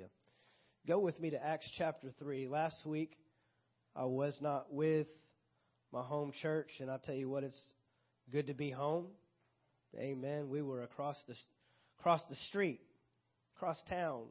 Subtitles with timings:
[0.00, 0.10] Hallelujah.
[0.86, 2.48] Go with me to Acts chapter 3.
[2.48, 3.12] Last week,
[3.94, 5.06] I was not with
[5.92, 7.60] my home church, and I'll tell you what, it's
[8.32, 9.06] good to be home.
[9.98, 10.48] Amen.
[10.48, 11.34] We were across the,
[11.98, 12.80] across the street,
[13.56, 14.24] across town,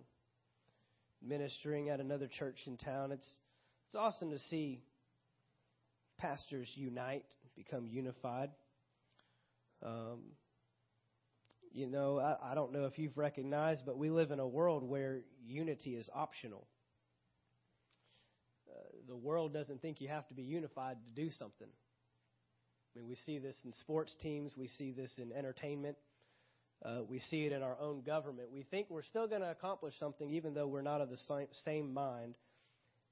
[1.22, 3.12] ministering at another church in town.
[3.12, 3.30] It's,
[3.88, 4.82] it's awesome to see
[6.18, 7.26] pastors unite,
[7.56, 8.50] become unified.
[9.84, 10.20] Um,
[11.74, 14.84] you know, I, I don't know if you've recognized, but we live in a world
[14.84, 16.68] where unity is optional.
[18.70, 21.68] Uh, the world doesn't think you have to be unified to do something.
[21.68, 25.96] I mean, we see this in sports teams, we see this in entertainment,
[26.84, 28.50] uh, we see it in our own government.
[28.52, 31.48] We think we're still going to accomplish something even though we're not of the same,
[31.66, 32.36] same mind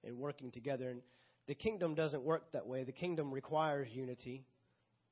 [0.04, 0.90] and working together.
[0.90, 1.02] And
[1.48, 2.84] the kingdom doesn't work that way.
[2.86, 4.46] The kingdom requires unity.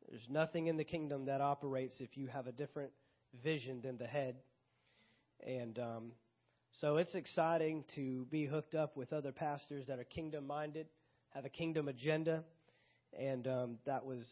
[0.09, 2.91] There's nothing in the kingdom that operates if you have a different
[3.43, 4.35] vision than the head.
[5.45, 6.11] And um,
[6.81, 10.87] so it's exciting to be hooked up with other pastors that are kingdom minded,
[11.33, 12.43] have a kingdom agenda.
[13.17, 14.25] And um, that was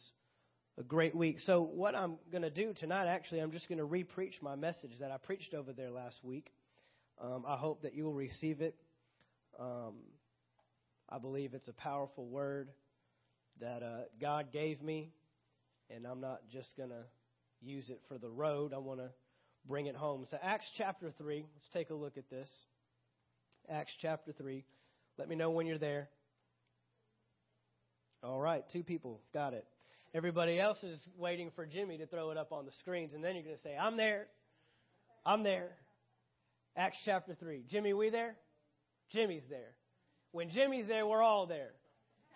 [0.78, 1.40] a great week.
[1.40, 4.56] So, what I'm going to do tonight, actually, I'm just going to re preach my
[4.56, 6.52] message that I preached over there last week.
[7.22, 8.76] Um, I hope that you will receive it.
[9.60, 9.94] Um,
[11.10, 12.70] I believe it's a powerful word
[13.62, 15.12] that uh, God gave me,
[15.90, 17.04] and I'm not just going to
[17.64, 18.74] use it for the road.
[18.74, 19.10] I want to
[19.68, 20.26] bring it home.
[20.30, 22.50] So, Acts chapter 3, let's take a look at this.
[23.70, 24.66] Acts chapter 3.
[25.18, 26.10] Let me know when you're there.
[28.24, 29.22] All right, two people.
[29.34, 29.66] Got it.
[30.14, 33.36] Everybody else is waiting for Jimmy to throw it up on the screens, and then
[33.36, 34.28] you're going to say, I'm there.
[35.26, 35.70] I'm there.
[36.76, 37.66] Acts chapter 3.
[37.70, 38.36] Jimmy, we there?
[39.12, 39.74] Jimmy's there.
[40.32, 41.72] When Jimmy's there, we're all there.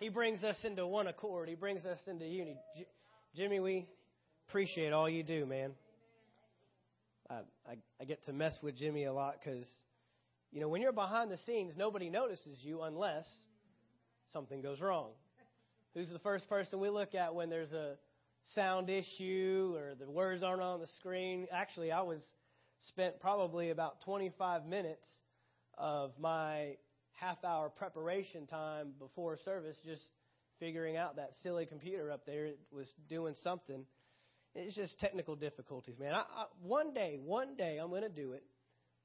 [0.00, 1.48] He brings us into one accord.
[1.48, 2.56] He brings us into unity.
[2.76, 2.86] J-
[3.34, 3.88] Jimmy, we
[4.48, 5.72] appreciate all you do, man.
[7.28, 9.66] I, I, I get to mess with Jimmy a lot because,
[10.50, 13.26] you know, when you're behind the scenes, nobody notices you unless
[14.32, 15.10] something goes wrong.
[15.92, 17.96] Who's the first person we look at when there's a
[18.54, 21.46] sound issue or the words aren't on the screen?
[21.52, 22.20] Actually, I was
[22.88, 25.06] spent probably about 25 minutes
[25.76, 26.76] of my
[27.12, 30.04] half hour preparation time before service just
[30.58, 33.84] figuring out that silly computer up there it was doing something
[34.54, 36.14] it's just technical difficulties, man.
[36.14, 38.44] I, I, one day, one day, I'm going to do it.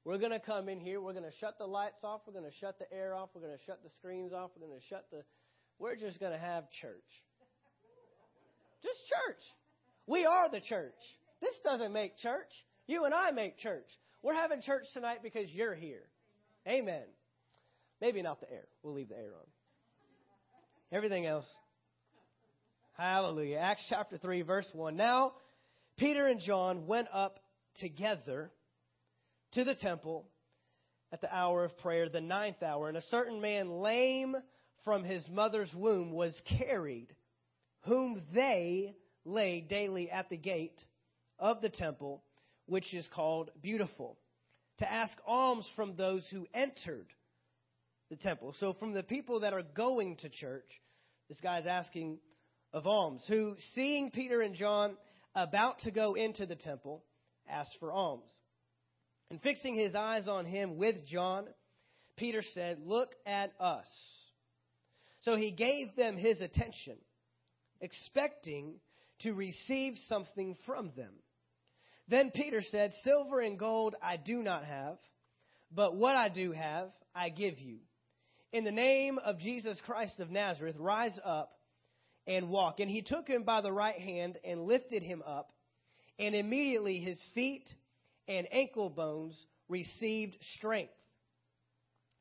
[0.04, 1.00] We're going to come in here.
[1.00, 2.22] We're going to shut the lights off.
[2.26, 3.30] We're going to shut the air off.
[3.34, 4.50] We're going to shut the screens off.
[4.54, 5.22] We're going to shut the.
[5.78, 6.92] We're just going to have church.
[8.82, 9.42] Just church.
[10.06, 10.92] We are the church.
[11.40, 12.50] This doesn't make church.
[12.86, 13.86] You and I make church.
[14.22, 16.02] We're having church tonight because you're here.
[16.68, 17.04] Amen.
[18.00, 18.66] Maybe not the air.
[18.82, 19.46] We'll leave the air on.
[20.92, 21.46] Everything else.
[22.96, 23.56] Hallelujah.
[23.56, 24.94] Acts chapter 3, verse 1.
[24.94, 25.32] Now,
[25.96, 27.40] Peter and John went up
[27.80, 28.52] together
[29.54, 30.28] to the temple
[31.12, 34.36] at the hour of prayer, the ninth hour, and a certain man lame
[34.84, 37.08] from his mother's womb was carried,
[37.84, 38.94] whom they
[39.24, 40.80] laid daily at the gate
[41.40, 42.22] of the temple,
[42.66, 44.18] which is called Beautiful,
[44.78, 47.08] to ask alms from those who entered
[48.08, 48.54] the temple.
[48.60, 50.70] So, from the people that are going to church,
[51.28, 52.18] this guy's asking
[52.74, 54.96] of alms, who, seeing Peter and John
[55.34, 57.04] about to go into the temple,
[57.48, 58.28] asked for alms.
[59.30, 61.46] And fixing his eyes on him with John,
[62.16, 63.86] Peter said, Look at us.
[65.22, 66.96] So he gave them his attention,
[67.80, 68.74] expecting
[69.20, 71.12] to receive something from them.
[72.08, 74.98] Then Peter said, Silver and gold I do not have,
[75.72, 77.78] but what I do have, I give you.
[78.52, 81.52] In the name of Jesus Christ of Nazareth, rise up
[82.26, 82.80] and walk.
[82.80, 85.52] And he took him by the right hand and lifted him up,
[86.18, 87.68] and immediately his feet
[88.28, 89.36] and ankle bones
[89.68, 90.92] received strength.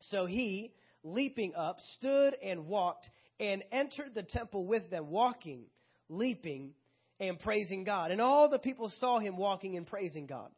[0.09, 3.07] So he, leaping up, stood and walked
[3.39, 5.65] and entered the temple with them, walking,
[6.09, 6.71] leaping,
[7.19, 8.11] and praising God.
[8.11, 10.49] And all the people saw him walking and praising God.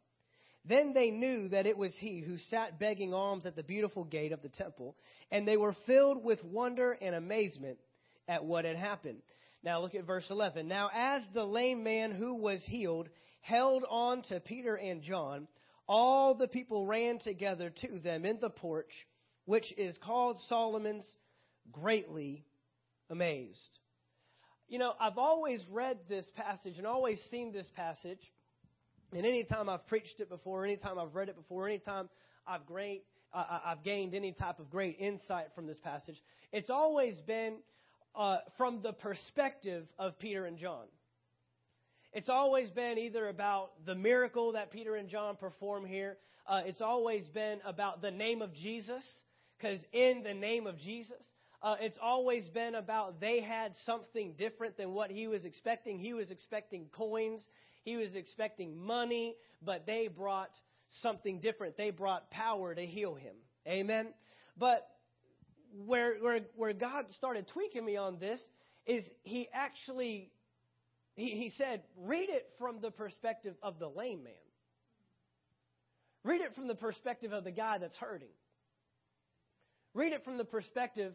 [0.68, 4.32] Then they knew that it was he who sat begging alms at the beautiful gate
[4.32, 4.96] of the temple,
[5.32, 7.78] and they were filled with wonder and amazement
[8.28, 9.22] at what had happened.
[9.64, 10.68] Now look at verse 11.
[10.68, 13.10] Now, as the lame man who was healed
[13.42, 15.48] held on to Peter and John,
[15.88, 18.92] all the people ran together to them in the porch,
[19.46, 21.06] which is called Solomon's,
[21.72, 22.46] greatly
[23.10, 23.60] amazed.
[24.68, 28.20] You know, I've always read this passage and always seen this passage.
[29.14, 32.10] And anytime I've preached it before, anytime I've read it before, anytime
[32.48, 37.16] I've great, uh, I've gained any type of great insight from this passage, it's always
[37.28, 37.58] been
[38.18, 40.86] uh, from the perspective of Peter and John.
[42.14, 46.18] It's always been either about the miracle that Peter and John perform here.
[46.48, 49.04] Uh, it's always been about the name of Jesus,
[49.58, 51.22] because in the name of Jesus.
[51.62, 55.98] Uh, it's always been about they had something different than what he was expecting.
[55.98, 57.44] He was expecting coins,
[57.84, 60.52] he was expecting money, but they brought
[61.02, 61.76] something different.
[61.76, 63.36] They brought power to heal him.
[63.68, 64.14] Amen.
[64.58, 64.88] But
[65.86, 68.40] where where where God started tweaking me on this
[68.86, 70.32] is he actually
[71.16, 74.34] he, he said, read it from the perspective of the lame man.
[76.24, 78.34] Read it from the perspective of the guy that's hurting.
[79.94, 81.14] Read it from the perspective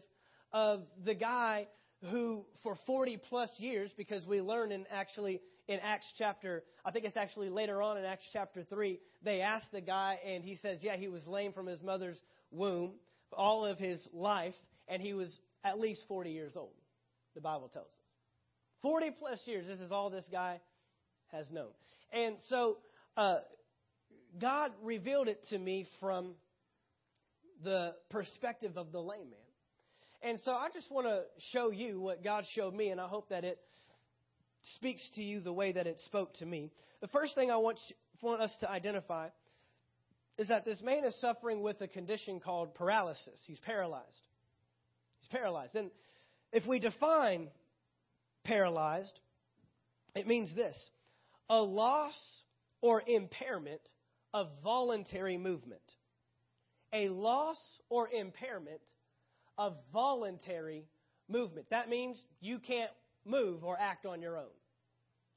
[0.51, 1.67] of the guy
[2.09, 7.05] who, for 40 plus years, because we learn in actually in Acts chapter, I think
[7.05, 10.79] it's actually later on in Acts chapter 3, they ask the guy, and he says,
[10.81, 12.19] Yeah, he was lame from his mother's
[12.49, 12.93] womb
[13.33, 14.55] all of his life,
[14.87, 15.33] and he was
[15.63, 16.73] at least 40 years old,
[17.35, 17.91] the Bible tells us.
[18.81, 20.59] 40 plus years, this is all this guy
[21.31, 21.69] has known.
[22.11, 22.77] And so,
[23.15, 23.37] uh,
[24.39, 26.33] God revealed it to me from
[27.63, 29.35] the perspective of the layman.
[30.23, 33.29] And so I just want to show you what God showed me, and I hope
[33.29, 33.59] that it
[34.75, 36.71] speaks to you the way that it spoke to me.
[37.01, 37.79] The first thing I want,
[38.21, 39.29] want us to identify
[40.37, 43.39] is that this man is suffering with a condition called paralysis.
[43.45, 44.27] He's paralyzed.
[45.19, 45.75] He's paralyzed.
[45.75, 45.91] And
[46.51, 47.49] if we define
[48.43, 49.19] paralyzed,
[50.15, 50.77] it means this
[51.49, 52.17] a loss
[52.81, 53.81] or impairment
[54.33, 55.81] of voluntary movement
[56.93, 58.81] a loss or impairment
[59.57, 60.85] of voluntary
[61.29, 61.67] movement.
[61.69, 62.91] That means you can't
[63.25, 64.51] move or act on your own.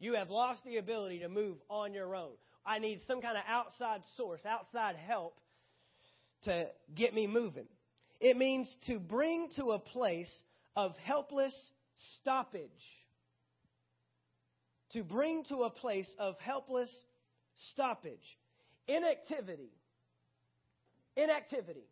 [0.00, 2.32] You have lost the ability to move on your own.
[2.66, 5.38] I need some kind of outside source, outside help
[6.44, 7.66] to get me moving.
[8.20, 10.32] It means to bring to a place
[10.76, 11.54] of helpless
[12.20, 12.70] stoppage.
[14.92, 16.92] To bring to a place of helpless
[17.72, 18.38] stoppage.
[18.86, 19.72] Inactivity
[21.16, 21.86] Inactivity.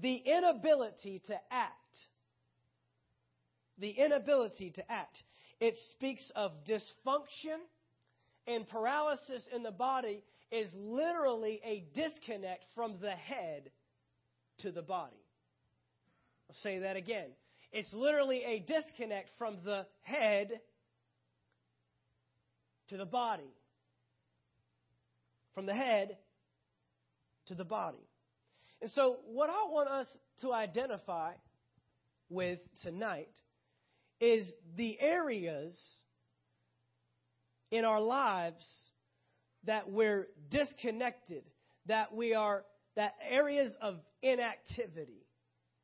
[0.00, 1.96] The inability to act.
[3.78, 5.22] The inability to act.
[5.60, 7.58] It speaks of dysfunction,
[8.48, 13.70] and paralysis in the body is literally a disconnect from the head
[14.60, 15.22] to the body.
[16.48, 17.28] I'll say that again.
[17.72, 20.60] It's literally a disconnect from the head
[22.88, 23.52] to the body.
[25.54, 26.16] From the head
[27.48, 28.08] to the body.
[28.80, 30.06] And so, what I want us
[30.40, 31.32] to identify
[32.30, 33.28] with tonight
[34.20, 35.76] is the areas
[37.70, 38.66] in our lives
[39.64, 41.44] that we're disconnected,
[41.86, 42.64] that we are,
[42.96, 45.26] that areas of inactivity,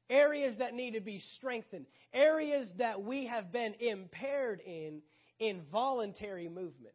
[0.08, 5.02] areas that need to be strengthened, areas that we have been impaired in
[5.40, 6.94] in voluntary movement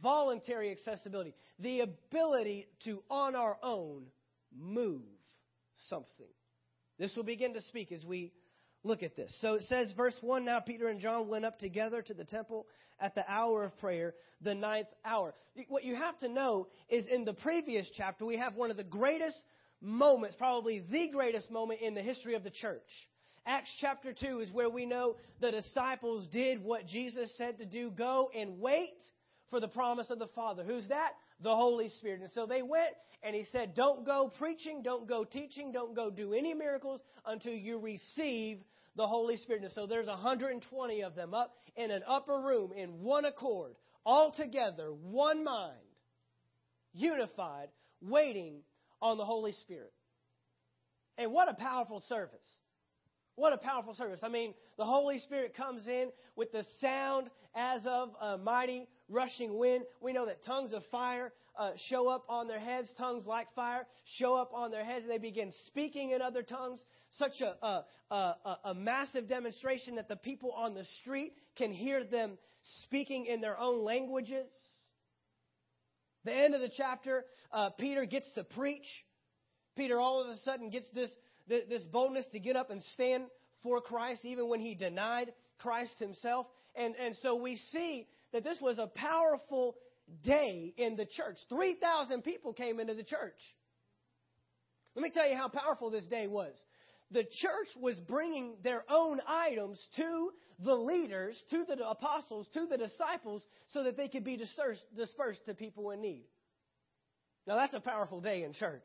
[0.00, 4.04] voluntary accessibility, the ability to, on our own,
[4.56, 5.02] move
[5.88, 6.28] something.
[6.98, 8.32] This will begin to speak as we
[8.84, 9.34] look at this.
[9.40, 12.66] So it says, verse 1 Now Peter and John went up together to the temple
[13.00, 15.34] at the hour of prayer, the ninth hour.
[15.68, 18.84] What you have to know is in the previous chapter, we have one of the
[18.84, 19.36] greatest
[19.80, 22.80] moments, probably the greatest moment in the history of the church.
[23.44, 27.90] Acts chapter 2 is where we know the disciples did what Jesus said to do
[27.90, 28.94] go and wait
[29.52, 30.64] for the promise of the Father.
[30.64, 31.10] Who's that?
[31.42, 32.22] The Holy Spirit.
[32.22, 36.10] And so they went and he said, Don't go preaching, don't go teaching, don't go
[36.10, 38.60] do any miracles until you receive
[38.96, 39.62] the Holy Spirit.
[39.62, 43.74] And so there's 120 of them up in an upper room in one accord,
[44.06, 45.76] all together, one mind,
[46.94, 47.68] unified,
[48.00, 48.62] waiting
[49.02, 49.92] on the Holy Spirit.
[51.18, 52.40] And what a powerful service.
[53.36, 54.20] What a powerful service.
[54.22, 59.58] I mean, the Holy Spirit comes in with the sound as of a mighty rushing
[59.58, 59.84] wind.
[60.00, 63.86] We know that tongues of fire uh, show up on their heads, tongues like fire
[64.18, 66.80] show up on their heads, and they begin speaking in other tongues.
[67.18, 72.04] Such a, a, a, a massive demonstration that the people on the street can hear
[72.04, 72.38] them
[72.84, 74.50] speaking in their own languages.
[76.24, 78.86] The end of the chapter, uh, Peter gets to preach.
[79.76, 81.10] Peter all of a sudden gets this
[81.48, 83.24] this boldness to get up and stand
[83.62, 86.46] for Christ, even when he denied Christ himself.
[86.74, 89.76] And, and so we see that this was a powerful
[90.24, 91.36] day in the church.
[91.48, 93.38] 3,000 people came into the church.
[94.94, 96.52] Let me tell you how powerful this day was.
[97.10, 100.30] The church was bringing their own items to
[100.64, 105.44] the leaders, to the apostles, to the disciples, so that they could be dispersed, dispersed
[105.46, 106.24] to people in need.
[107.46, 108.84] Now, that's a powerful day in church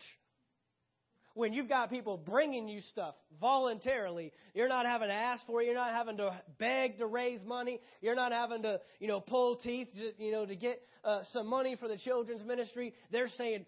[1.37, 4.31] when you've got people bringing you stuff voluntarily.
[4.53, 5.65] You're not having to ask for it.
[5.65, 7.79] You're not having to beg to raise money.
[8.01, 11.47] You're not having to, you know, pull teeth, to, you know, to get uh, some
[11.47, 12.93] money for the children's ministry.
[13.11, 13.65] They're saying,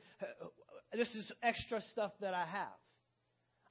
[0.93, 2.78] this is extra stuff that I have.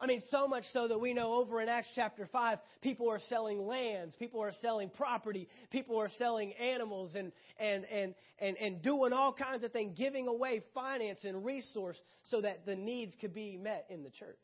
[0.00, 3.18] I mean, so much so that we know over in Acts chapter 5, people are
[3.28, 8.80] selling lands, people are selling property, people are selling animals and, and, and, and, and
[8.80, 11.96] doing all kinds of things, giving away finance and resource
[12.30, 14.38] so that the needs could be met in the church.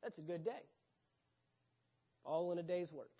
[0.00, 0.62] That's a good day.
[2.24, 3.10] All in a day's work.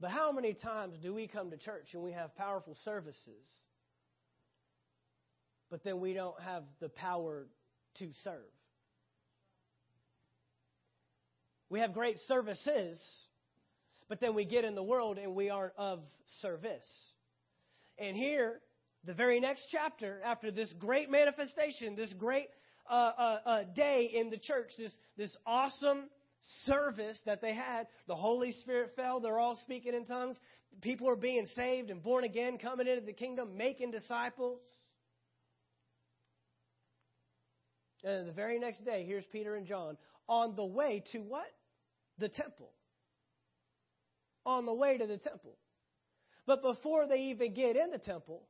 [0.00, 3.46] But how many times do we come to church and we have powerful services?
[5.74, 7.48] But then we don't have the power
[7.98, 8.46] to serve.
[11.68, 12.96] We have great services,
[14.08, 15.98] but then we get in the world and we aren't of
[16.42, 16.86] service.
[17.98, 18.60] And here,
[19.04, 22.46] the very next chapter, after this great manifestation, this great
[22.88, 26.04] uh, uh, uh, day in the church, this, this awesome
[26.66, 30.36] service that they had, the Holy Spirit fell, they're all speaking in tongues,
[30.82, 34.60] people are being saved and born again, coming into the kingdom, making disciples.
[38.04, 39.96] And the very next day, here's Peter and John
[40.28, 41.50] on the way to what?
[42.18, 42.70] The temple.
[44.46, 45.56] On the way to the temple.
[46.46, 48.42] But before they even get in the temple,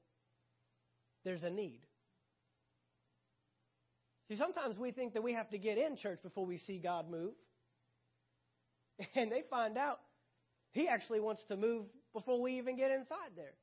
[1.24, 1.80] there's a need.
[4.28, 7.10] See, sometimes we think that we have to get in church before we see God
[7.10, 7.34] move.
[9.14, 10.00] And they find out
[10.72, 13.54] He actually wants to move before we even get inside there.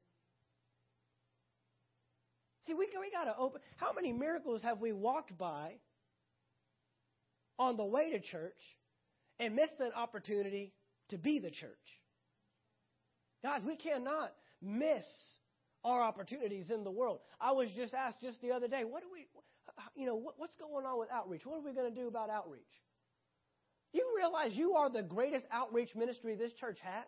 [2.72, 3.60] See, we, we got to open.
[3.76, 5.74] How many miracles have we walked by
[7.60, 8.60] on the way to church
[9.40, 10.72] and missed an opportunity
[11.10, 11.70] to be the church?
[13.44, 15.04] Guys, we cannot miss
[15.84, 17.20] our opportunities in the world.
[17.42, 19.26] I was just asked just the other day, what do we,
[19.96, 21.42] you know, what, what's going on with outreach?
[21.46, 22.62] What are we going to do about outreach?
[23.92, 27.04] You realize you are the greatest outreach ministry this church has?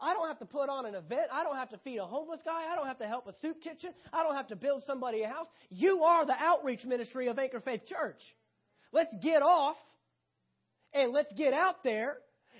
[0.00, 1.28] I don't have to put on an event.
[1.32, 2.70] I don't have to feed a homeless guy.
[2.70, 3.90] I don't have to help a soup kitchen.
[4.12, 5.46] I don't have to build somebody a house.
[5.70, 8.20] You are the outreach ministry of Anchor Faith Church.
[8.92, 9.76] Let's get off
[10.92, 12.18] and let's get out there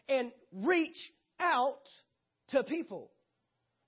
[0.08, 0.96] and reach
[1.38, 1.82] out
[2.48, 3.10] to people.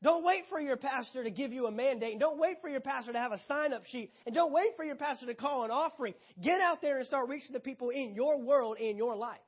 [0.03, 2.13] Don't wait for your pastor to give you a mandate.
[2.13, 4.13] And don't wait for your pastor to have a sign up sheet.
[4.27, 6.15] And don't wait for your pastor to call an offering.
[6.41, 9.41] Get out there and start reaching the people in your world, in your life.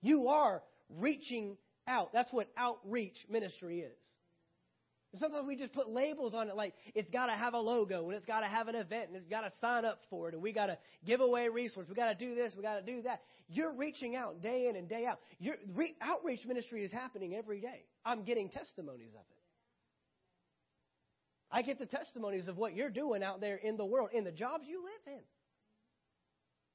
[0.00, 2.12] You are reaching out.
[2.12, 3.96] That's what outreach ministry is.
[5.14, 8.14] Sometimes we just put labels on it like it's got to have a logo and
[8.14, 10.42] it's got to have an event and it's got to sign up for it and
[10.42, 11.90] we got to give away resources.
[11.90, 13.20] We got to do this, we got to do that.
[13.48, 15.18] You're reaching out day in and day out.
[15.38, 17.84] Your re- outreach ministry is happening every day.
[18.06, 19.42] I'm getting testimonies of it.
[21.50, 24.32] I get the testimonies of what you're doing out there in the world, in the
[24.32, 25.22] jobs you live in,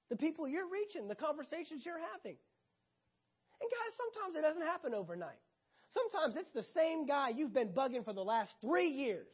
[0.09, 2.37] the people you're reaching, the conversations you're having.
[3.61, 5.39] And guys, sometimes it doesn't happen overnight.
[5.89, 9.27] Sometimes it's the same guy you've been bugging for the last three years,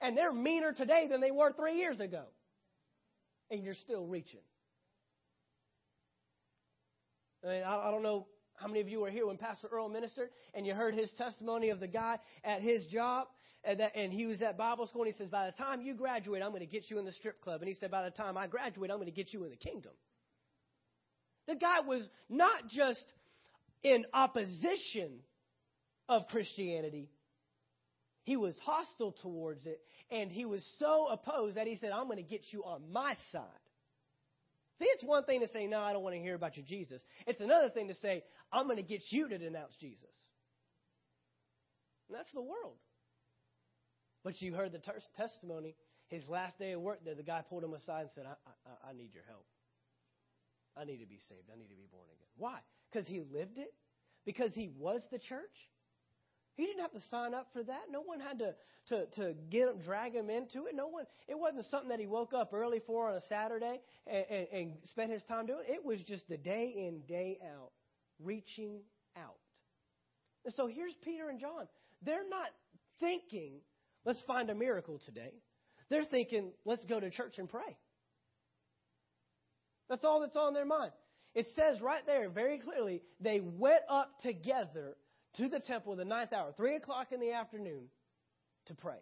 [0.00, 2.24] and they're meaner today than they were three years ago.
[3.50, 4.40] And you're still reaching.
[7.44, 10.30] I, mean, I, don't know how many of you were here when Pastor Earl ministered
[10.54, 13.28] and you heard his testimony of the guy at his job
[13.64, 15.94] and, that, and he was at Bible school and he says, By the time you
[15.94, 17.60] graduate, I'm going to get you in the strip club.
[17.60, 19.56] And he said, By the time I graduate, I'm going to get you in the
[19.56, 19.92] kingdom.
[21.46, 23.04] The guy was not just
[23.82, 25.20] in opposition
[26.08, 27.10] of Christianity.
[28.24, 29.80] He was hostile towards it,
[30.10, 33.14] and he was so opposed that he said, I'm going to get you on my
[33.32, 33.42] side.
[34.78, 37.02] See, it's one thing to say, No, I don't want to hear about your Jesus.
[37.26, 40.10] It's another thing to say, I'm going to get you to denounce Jesus.
[42.08, 42.76] And that's the world.
[44.24, 45.74] But you heard the ter- testimony.
[46.08, 48.32] His last day of work there, the guy pulled him aside and said, I,
[48.66, 49.44] I, I need your help.
[50.76, 51.50] I need to be saved.
[51.52, 52.28] I need to be born again.
[52.36, 52.58] Why?
[52.90, 53.72] Because he lived it?
[54.24, 55.42] Because he was the church?
[56.56, 57.82] He didn't have to sign up for that.
[57.90, 58.54] No one had to,
[58.88, 60.74] to, to get him, drag him into it.
[60.74, 61.04] No one.
[61.28, 64.72] It wasn't something that he woke up early for on a Saturday and, and, and
[64.86, 65.60] spent his time doing.
[65.68, 67.70] It was just the day in, day out,
[68.20, 68.80] reaching
[69.16, 69.36] out.
[70.44, 71.68] And so here's Peter and John.
[72.02, 72.48] They're not
[72.98, 73.60] thinking,
[74.04, 75.34] let's find a miracle today.
[75.90, 77.76] They're thinking, let's go to church and pray.
[79.88, 80.92] That's all that's on their mind.
[81.38, 84.96] It says right there very clearly, they went up together
[85.36, 87.84] to the temple in the ninth hour, 3 o'clock in the afternoon,
[88.66, 88.98] to pray.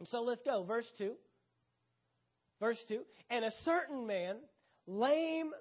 [0.00, 0.64] And so let's go.
[0.64, 1.12] Verse 2.
[2.58, 3.02] Verse 2.
[3.30, 4.38] And a certain man,
[4.88, 5.52] lame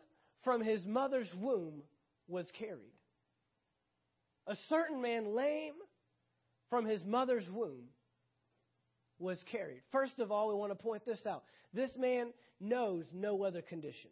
[0.44, 1.84] from his mother's womb,
[2.27, 2.96] was carried.
[4.48, 5.75] A certain man, lame
[6.72, 7.84] from his mother's womb,
[9.20, 9.84] was carried.
[9.91, 11.44] First of all, we want to point this out.
[11.72, 14.10] This man knows no other condition.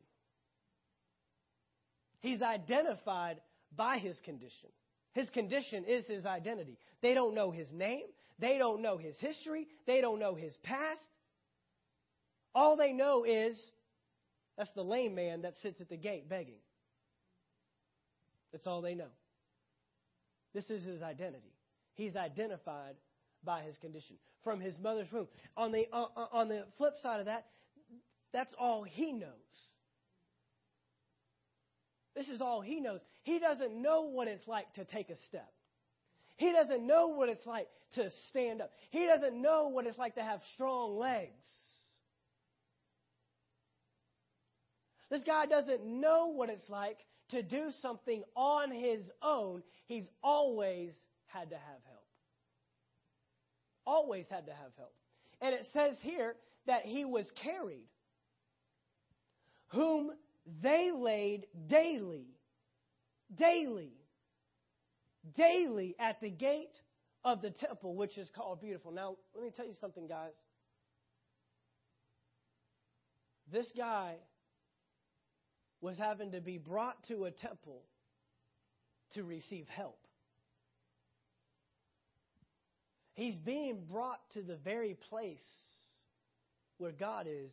[2.21, 3.41] He's identified
[3.75, 4.69] by his condition.
[5.13, 6.77] His condition is his identity.
[7.01, 8.05] They don't know his name.
[8.39, 9.67] They don't know his history.
[9.85, 11.01] They don't know his past.
[12.53, 13.59] All they know is
[14.57, 16.59] that's the lame man that sits at the gate begging.
[18.51, 19.09] That's all they know.
[20.53, 21.53] This is his identity.
[21.95, 22.95] He's identified
[23.43, 25.27] by his condition from his mother's womb.
[25.55, 27.45] On the, uh, uh on the flip side of that,
[28.33, 29.29] that's all he knows.
[32.19, 32.99] This is all he knows.
[33.23, 35.49] He doesn't know what it's like to take a step.
[36.35, 38.71] He doesn't know what it's like to stand up.
[38.89, 41.45] He doesn't know what it's like to have strong legs.
[45.09, 46.97] This guy doesn't know what it's like
[47.29, 49.63] to do something on his own.
[49.85, 50.91] He's always
[51.27, 52.05] had to have help.
[53.88, 54.93] Always had to have help.
[55.39, 56.35] And it says here
[56.67, 57.88] that he was carried,
[59.69, 60.11] whom
[60.62, 62.27] they laid daily,
[63.36, 63.93] daily,
[65.36, 66.79] daily at the gate
[67.24, 68.91] of the temple, which is called Beautiful.
[68.91, 70.31] Now, let me tell you something, guys.
[73.51, 74.15] This guy
[75.81, 77.84] was having to be brought to a temple
[79.13, 79.98] to receive help.
[83.15, 85.43] He's being brought to the very place
[86.77, 87.51] where God is,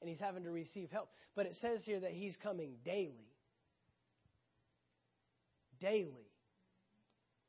[0.00, 1.08] and he's having to receive help.
[1.34, 3.34] But it says here that he's coming daily.
[5.80, 6.30] Daily.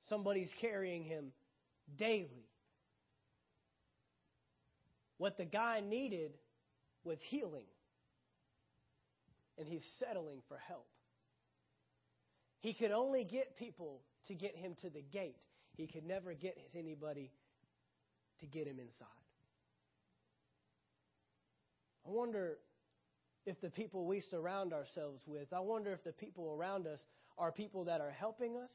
[0.09, 1.31] Somebody's carrying him
[1.97, 2.47] daily.
[5.17, 6.31] What the guy needed
[7.03, 7.65] was healing
[9.57, 10.87] and he's settling for help.
[12.61, 15.37] He could only get people to get him to the gate.
[15.77, 17.31] He could never get anybody
[18.39, 19.07] to get him inside.
[22.05, 22.57] I wonder
[23.45, 26.99] if the people we surround ourselves with, I wonder if the people around us
[27.37, 28.69] are people that are helping us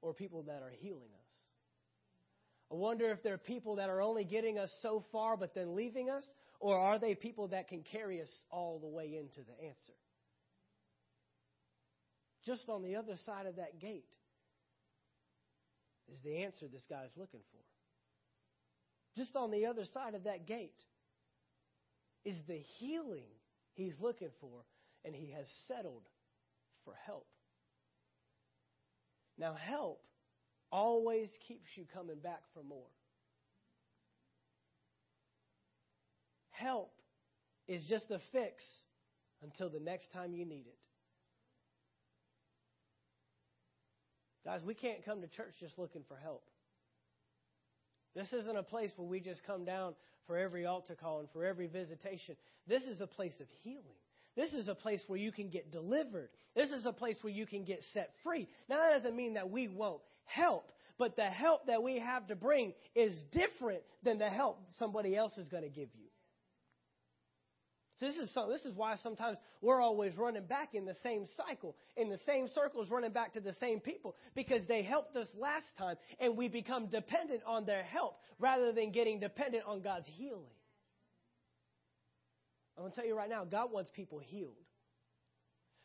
[0.00, 1.32] or people that are healing us.
[2.70, 6.08] I wonder if they're people that are only getting us so far but then leaving
[6.08, 6.24] us,
[6.58, 9.92] or are they people that can carry us all the way into the answer?
[12.46, 14.08] Just on the other side of that gate
[16.10, 17.60] is the answer this guy's looking for.
[19.16, 20.80] Just on the other side of that gate
[22.24, 23.26] is the healing
[23.74, 24.64] he's looking for,
[25.04, 26.02] and he has settled
[26.84, 27.26] for help.
[29.38, 30.00] Now, help
[30.70, 32.86] always keeps you coming back for more.
[36.50, 36.92] Help
[37.66, 38.62] is just a fix
[39.42, 40.78] until the next time you need it.
[44.44, 46.42] Guys, we can't come to church just looking for help.
[48.14, 49.94] This isn't a place where we just come down
[50.26, 52.36] for every altar call and for every visitation.
[52.66, 53.82] This is a place of healing.
[54.36, 56.30] This is a place where you can get delivered.
[56.54, 58.48] This is a place where you can get set free.
[58.68, 62.36] Now, that doesn't mean that we won't help, but the help that we have to
[62.36, 66.08] bring is different than the help somebody else is going to give you.
[68.02, 71.76] This is, so, this is why sometimes we're always running back in the same cycle,
[71.96, 75.66] in the same circles, running back to the same people because they helped us last
[75.78, 80.50] time and we become dependent on their help rather than getting dependent on God's healing.
[82.76, 84.56] I'm going to tell you right now, God wants people healed.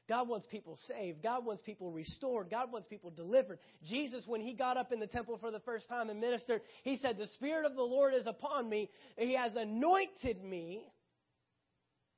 [0.10, 1.22] God wants people saved.
[1.22, 2.50] God wants people restored.
[2.50, 3.60] God wants people delivered.
[3.84, 6.98] Jesus, when he got up in the temple for the first time and ministered, he
[6.98, 8.90] said, The Spirit of the Lord is upon me.
[9.18, 10.88] He has anointed me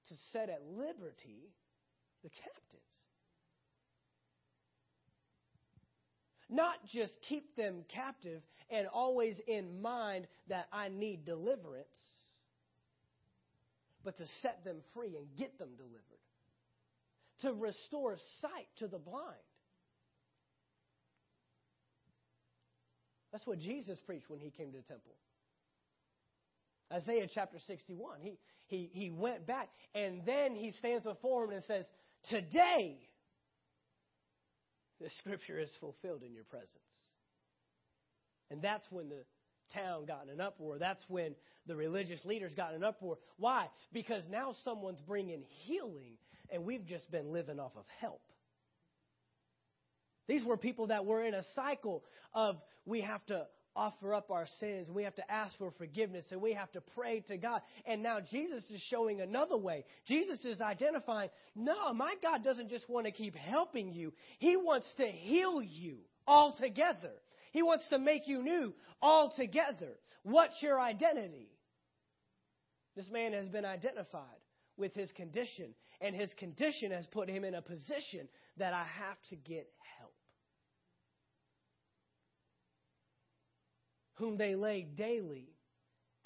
[0.10, 1.54] to set at liberty
[2.24, 2.84] the captives.
[6.50, 8.42] Not just keep them captive
[8.72, 11.88] and always in mind that I need deliverance,
[14.04, 16.00] but to set them free and get them delivered.
[17.42, 19.36] To restore sight to the blind.
[23.32, 25.14] That's what Jesus preached when he came to the temple.
[26.92, 28.20] Isaiah chapter 61.
[28.22, 31.86] He, he, he went back and then he stands before him and says,
[32.30, 32.98] Today,
[35.00, 36.70] the scripture is fulfilled in your presence.
[38.52, 39.24] And that's when the
[39.74, 40.80] town got in an uproar.
[40.80, 41.36] That's when
[41.68, 43.18] the religious leaders got in an uproar.
[43.38, 43.68] Why?
[43.94, 46.18] Because now someone's bringing healing
[46.52, 48.22] and we've just been living off of help.
[50.28, 54.46] These were people that were in a cycle of we have to offer up our
[54.60, 54.90] sins.
[54.90, 57.62] We have to ask for forgiveness and we have to pray to God.
[57.86, 59.86] And now Jesus is showing another way.
[60.08, 64.14] Jesus is identifying, no, my God doesn't just want to keep helping you.
[64.40, 67.12] He wants to heal you altogether.
[67.52, 69.98] He wants to make you new altogether.
[70.24, 71.50] What's your identity?
[72.96, 74.24] This man has been identified
[74.78, 78.28] with his condition, and his condition has put him in a position
[78.58, 79.68] that I have to get
[80.00, 80.14] help.
[84.20, 85.50] Whom they lay daily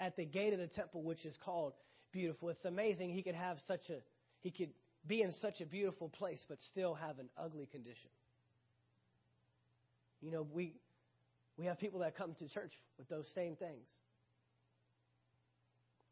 [0.00, 1.72] at the gate of the temple, which is called
[2.12, 2.48] beautiful.
[2.48, 3.98] It's amazing he could have such a
[4.40, 4.70] he could
[5.06, 8.10] be in such a beautiful place but still have an ugly condition.
[10.20, 10.74] You know, we
[11.56, 13.86] we have people that come to church with those same things.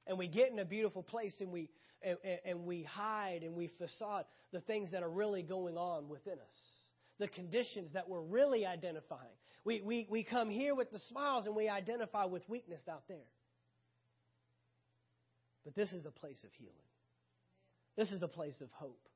[0.06, 1.68] And we get in a beautiful place and we
[2.02, 6.34] and, and we hide and we facade the things that are really going on within
[6.34, 6.56] us.
[7.18, 9.36] The conditions that we're really identifying.
[9.64, 13.28] We, we, we come here with the smiles and we identify with weakness out there.
[15.64, 16.74] But this is a place of healing.
[17.96, 19.08] This is a place of hope.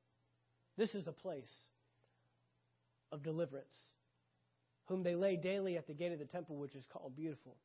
[0.77, 1.51] This is a place
[3.11, 3.75] of deliverance.
[4.85, 7.57] Whom they lay daily at the gate of the temple, which is called Beautiful,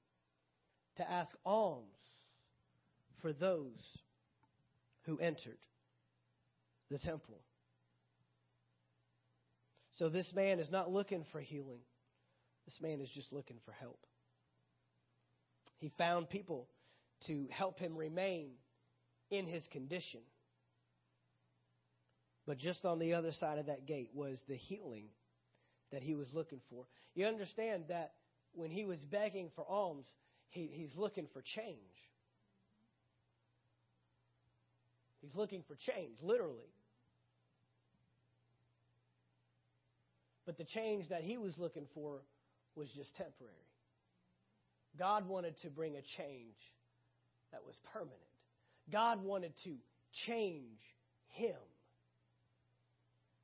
[0.97, 1.87] to ask alms
[3.21, 3.81] for those
[5.05, 5.59] who entered
[6.91, 7.39] the temple.
[9.99, 11.81] So this man is not looking for healing.
[12.65, 13.99] This man is just looking for help.
[15.79, 16.69] He found people
[17.27, 18.51] to help him remain
[19.31, 20.21] in his condition.
[22.47, 25.07] But just on the other side of that gate was the healing
[25.93, 26.87] that he was looking for.
[27.15, 28.13] You understand that
[28.55, 30.07] when he was begging for alms,
[30.51, 31.77] he, he's looking for change.
[35.21, 36.73] He's looking for change, literally.
[40.45, 42.23] But the change that he was looking for
[42.77, 43.55] was just temporary.
[44.99, 46.57] God wanted to bring a change
[47.53, 48.19] that was permanent.
[48.91, 49.75] God wanted to
[50.27, 50.79] change
[51.29, 51.57] him.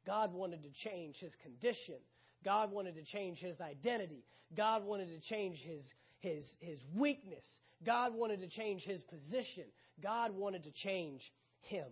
[0.06, 1.96] God wanted to change his condition.
[2.44, 4.24] God wanted to change his identity.
[4.56, 5.82] God wanted to change his,
[6.20, 7.44] his, his weakness.
[7.84, 9.64] God wanted to change his position.
[10.02, 11.20] God wanted to change
[11.60, 11.86] him.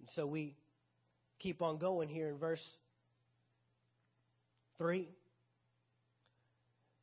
[0.00, 0.56] And so we
[1.38, 2.62] keep on going here in verse
[4.82, 5.08] 3.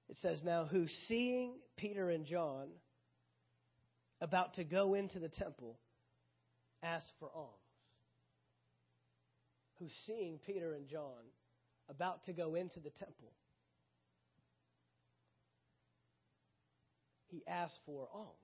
[0.09, 2.67] It says, Now, who seeing Peter and John
[4.19, 5.79] about to go into the temple,
[6.83, 7.53] asked for alms.
[9.79, 11.23] Who, seeing Peter and John
[11.89, 13.31] about to go into the temple,
[17.27, 18.35] he asked for alms.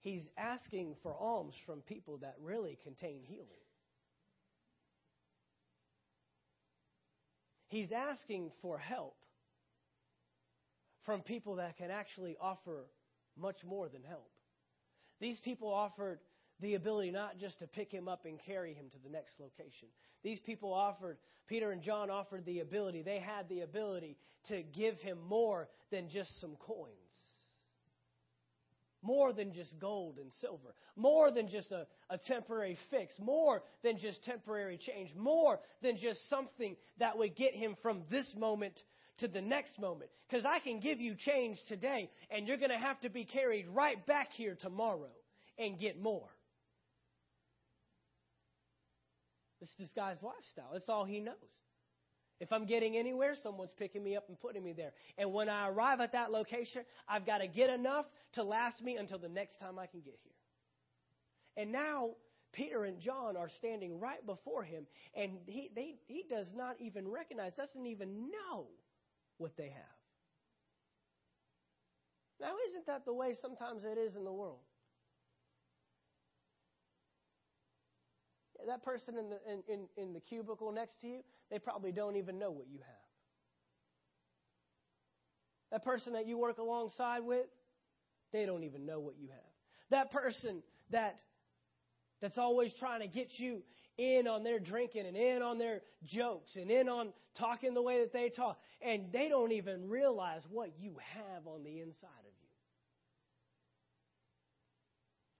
[0.00, 3.63] He's asking for alms from people that really contain healing.
[7.74, 9.16] He's asking for help
[11.04, 12.84] from people that can actually offer
[13.36, 14.30] much more than help.
[15.20, 16.20] These people offered
[16.60, 19.88] the ability not just to pick him up and carry him to the next location.
[20.22, 24.18] These people offered, Peter and John offered the ability, they had the ability
[24.50, 26.94] to give him more than just some coins.
[29.04, 30.74] More than just gold and silver.
[30.96, 33.14] More than just a, a temporary fix.
[33.20, 35.14] More than just temporary change.
[35.14, 38.72] More than just something that would get him from this moment
[39.18, 40.10] to the next moment.
[40.28, 43.68] Because I can give you change today, and you're going to have to be carried
[43.68, 45.12] right back here tomorrow
[45.58, 46.30] and get more.
[49.60, 50.70] Is this guy's lifestyle.
[50.72, 51.34] That's all he knows.
[52.40, 54.92] If I'm getting anywhere, someone's picking me up and putting me there.
[55.16, 58.96] And when I arrive at that location, I've got to get enough to last me
[58.96, 60.32] until the next time I can get here.
[61.56, 62.10] And now
[62.52, 67.08] Peter and John are standing right before him, and he, they, he does not even
[67.08, 68.66] recognize, doesn't even know
[69.38, 69.98] what they have.
[72.40, 74.58] Now, isn't that the way sometimes it is in the world?
[78.66, 82.16] That person in the, in, in, in the cubicle next to you, they probably don't
[82.16, 83.04] even know what you have.
[85.70, 87.46] That person that you work alongside with,
[88.32, 89.38] they don't even know what you have.
[89.90, 91.16] That person that
[92.20, 93.62] that's always trying to get you
[93.98, 98.00] in on their drinking and in on their jokes and in on talking the way
[98.00, 98.58] that they talk.
[98.80, 102.48] And they don't even realize what you have on the inside of you.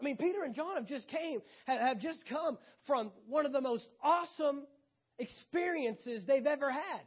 [0.04, 3.62] I mean, Peter and John have just came, have just come from one of the
[3.62, 4.66] most awesome
[5.18, 7.00] experiences they've ever had.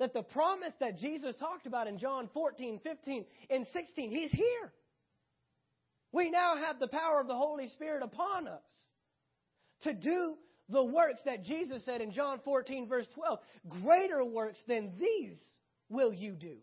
[0.00, 4.72] That the promise that Jesus talked about in John 14, 15, and 16, He's here.
[6.12, 8.60] We now have the power of the Holy Spirit upon us
[9.84, 10.34] to do
[10.68, 13.38] the works that Jesus said in John 14, verse 12.
[13.82, 15.38] Greater works than these
[15.88, 16.56] will you do.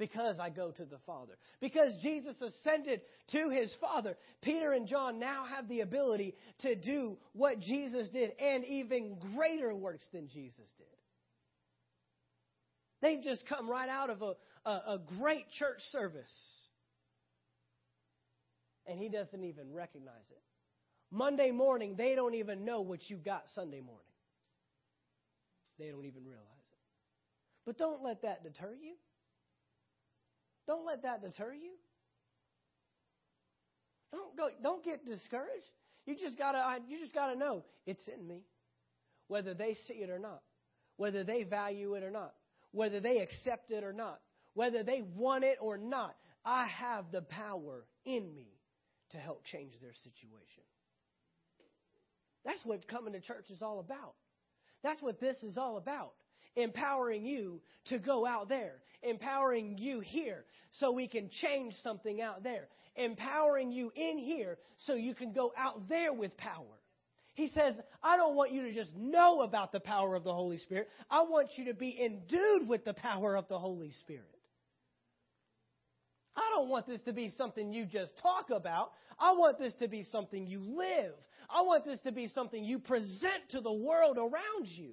[0.00, 1.34] Because I go to the Father.
[1.60, 7.18] Because Jesus ascended to his Father, Peter and John now have the ability to do
[7.34, 10.86] what Jesus did and even greater works than Jesus did.
[13.02, 14.32] They've just come right out of a,
[14.64, 16.32] a, a great church service.
[18.86, 20.42] And he doesn't even recognize it.
[21.10, 24.00] Monday morning, they don't even know what you got Sunday morning.
[25.78, 26.78] They don't even realize it.
[27.66, 28.94] But don't let that deter you.
[30.70, 31.72] Don't let that deter you.
[34.12, 35.66] Don't go don't get discouraged.
[36.06, 38.44] You just gotta you just gotta know it's in me.
[39.26, 40.42] Whether they see it or not.
[40.96, 42.34] Whether they value it or not.
[42.70, 44.20] Whether they accept it or not.
[44.54, 46.14] Whether they want it or not.
[46.44, 48.46] I have the power in me
[49.10, 50.62] to help change their situation.
[52.44, 54.14] That's what coming to church is all about.
[54.84, 56.12] That's what this is all about.
[56.56, 62.42] Empowering you to go out there, empowering you here so we can change something out
[62.42, 66.66] there, empowering you in here so you can go out there with power.
[67.34, 70.58] He says, I don't want you to just know about the power of the Holy
[70.58, 70.88] Spirit.
[71.10, 74.24] I want you to be endued with the power of the Holy Spirit.
[76.36, 78.92] I don't want this to be something you just talk about.
[79.18, 81.14] I want this to be something you live.
[81.48, 84.92] I want this to be something you present to the world around you.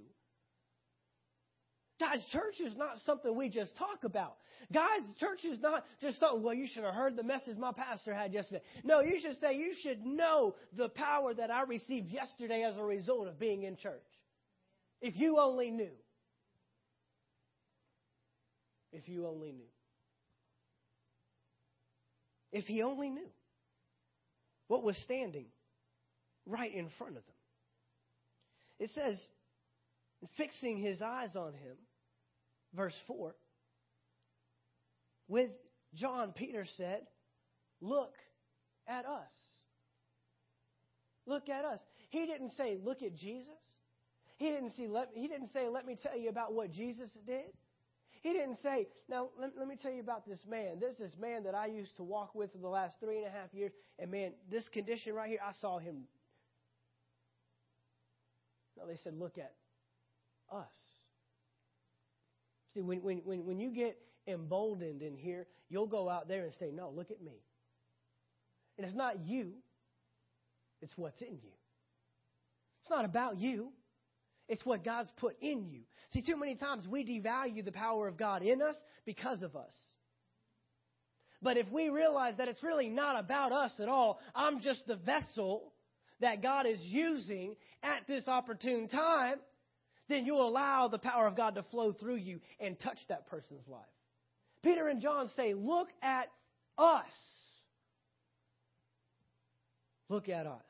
[2.00, 4.36] Guys, church is not something we just talk about.
[4.72, 8.14] Guys, church is not just something, well, you should have heard the message my pastor
[8.14, 8.62] had yesterday.
[8.84, 12.84] No, you should say, you should know the power that I received yesterday as a
[12.84, 14.04] result of being in church.
[15.02, 15.92] If you only knew.
[18.92, 19.70] If you only knew.
[22.52, 23.30] If he only knew
[24.68, 25.48] what was standing
[26.46, 27.36] right in front of them.
[28.80, 29.20] It says,
[30.38, 31.76] fixing his eyes on him,
[32.74, 33.36] verse 4,
[35.28, 35.50] with
[35.94, 37.02] John, Peter said,
[37.82, 38.14] Look
[38.88, 39.32] at us.
[41.26, 41.80] Look at us.
[42.10, 43.52] He didn't say, Look at Jesus.
[44.38, 47.46] He didn't, see, let, he didn't say, Let me tell you about what Jesus did.
[48.22, 50.78] He didn't say, Now, let, let me tell you about this man.
[50.80, 53.30] There's this man that I used to walk with for the last three and a
[53.30, 56.04] half years, and man, this condition right here, I saw him.
[58.78, 59.54] No, they said, Look at
[60.56, 60.72] us.
[62.78, 66.54] See, when, when, when, when you get emboldened in here, you'll go out there and
[66.60, 67.42] say, No, look at me.
[68.78, 69.54] And it's not you,
[70.84, 71.56] it's what's in you.
[72.82, 73.70] It's not about you,
[74.48, 75.82] it's what God's put in you.
[76.12, 78.76] See, too many times we devalue the power of God in us
[79.08, 79.74] because of us.
[81.42, 84.98] But if we realize that it's really not about us at all, I'm just the
[84.98, 85.74] vessel
[86.20, 89.38] that God is using at this opportune time,
[90.10, 93.67] then you'll allow the power of God to flow through you and touch that person's
[93.67, 93.82] life.
[94.63, 96.28] Peter and John say, Look at
[96.78, 97.06] us.
[100.10, 100.62] Look at us.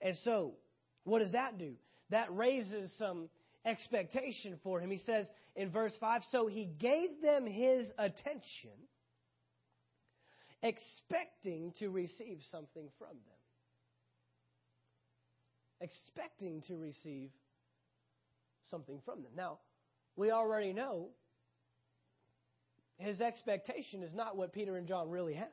[0.00, 0.52] And so,
[1.04, 1.72] what does that do?
[2.10, 3.28] That raises some
[3.64, 4.90] expectation for him.
[4.90, 8.76] He says in verse 5 So he gave them his attention,
[10.62, 13.18] expecting to receive something from them.
[15.80, 17.30] Expecting to receive
[18.70, 19.32] something from them.
[19.36, 19.58] Now,
[20.16, 21.08] we already know
[22.98, 25.48] his expectation is not what Peter and John really have.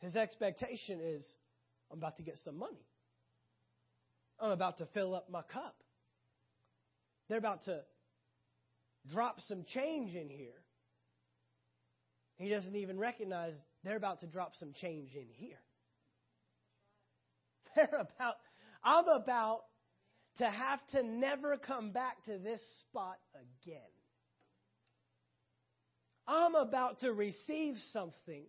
[0.00, 1.24] His expectation is
[1.90, 2.86] I'm about to get some money.
[4.40, 5.76] I'm about to fill up my cup.
[7.28, 7.82] They're about to
[9.12, 10.60] drop some change in here.
[12.36, 15.58] He doesn't even recognize they're about to drop some change in here.
[17.76, 18.34] They're about,
[18.82, 19.60] I'm about
[20.38, 23.80] to have to never come back to this spot again.
[26.26, 28.44] I'm about to receive something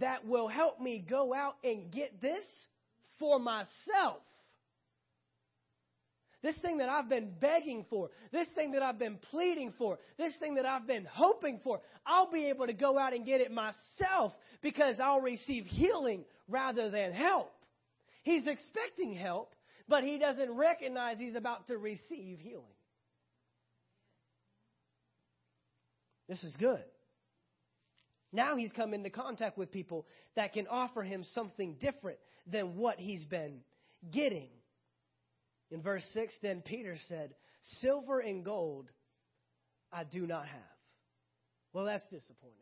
[0.00, 2.44] that will help me go out and get this
[3.18, 4.22] for myself.
[6.40, 10.36] This thing that I've been begging for, this thing that I've been pleading for, this
[10.38, 13.50] thing that I've been hoping for, I'll be able to go out and get it
[13.50, 17.50] myself because I'll receive healing rather than help.
[18.22, 19.52] He's expecting help,
[19.88, 22.64] but he doesn't recognize he's about to receive healing.
[26.28, 26.84] This is good.
[28.32, 32.98] Now he's come into contact with people that can offer him something different than what
[32.98, 33.60] he's been
[34.12, 34.48] getting.
[35.70, 37.34] In verse 6, then Peter said,
[37.80, 38.88] Silver and gold
[39.90, 40.60] I do not have.
[41.72, 42.56] Well, that's disappointing.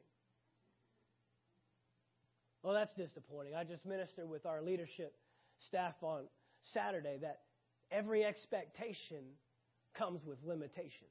[2.63, 3.55] Well, that's disappointing.
[3.55, 5.15] I just ministered with our leadership
[5.69, 6.25] staff on
[6.73, 7.41] Saturday that
[7.91, 9.25] every expectation
[9.97, 11.11] comes with limitations.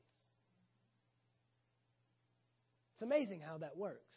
[2.93, 4.13] It's amazing how that works.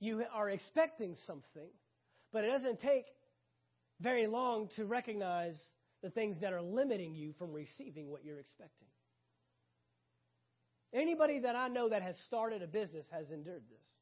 [0.00, 1.68] You are expecting something,
[2.32, 3.06] but it doesn't take
[4.00, 5.56] very long to recognize
[6.02, 8.86] the things that are limiting you from receiving what you're expecting.
[10.94, 13.97] Anybody that I know that has started a business has endured this.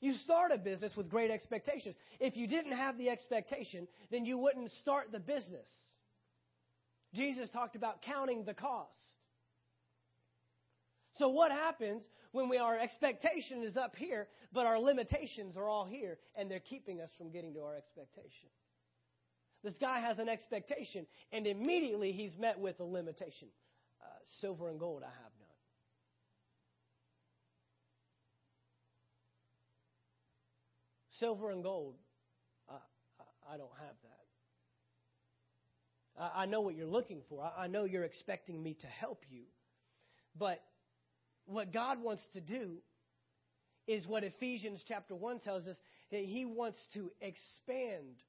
[0.00, 1.96] You start a business with great expectations.
[2.20, 5.68] If you didn't have the expectation, then you wouldn't start the business.
[7.14, 8.92] Jesus talked about counting the cost.
[11.18, 15.86] So what happens when we, our expectation is up here, but our limitations are all
[15.86, 18.50] here, and they're keeping us from getting to our expectation?
[19.64, 23.48] This guy has an expectation, and immediately he's met with a limitation.
[24.02, 24.06] Uh,
[24.40, 25.32] silver and gold I have
[31.18, 31.94] Silver and gold,
[32.68, 32.74] I,
[33.54, 33.96] I don't have
[36.16, 36.22] that.
[36.22, 37.42] I, I know what you're looking for.
[37.42, 39.42] I, I know you're expecting me to help you.
[40.38, 40.60] But
[41.46, 42.78] what God wants to do
[43.86, 45.76] is what Ephesians chapter 1 tells us
[46.10, 48.22] that He wants to expand